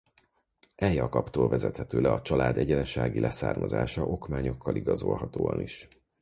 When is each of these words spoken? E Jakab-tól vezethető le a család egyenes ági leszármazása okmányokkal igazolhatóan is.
E 0.75 0.87
Jakab-tól 0.93 1.49
vezethető 1.49 2.01
le 2.01 2.11
a 2.11 2.21
család 2.21 2.57
egyenes 2.57 2.97
ági 2.97 3.19
leszármazása 3.19 4.05
okmányokkal 4.05 4.75
igazolhatóan 4.75 5.61
is. 5.61 5.87